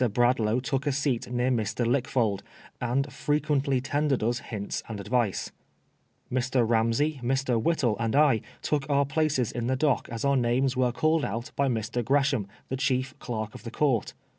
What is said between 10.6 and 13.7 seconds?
were called out by Mr. G resham, the chief clerk of the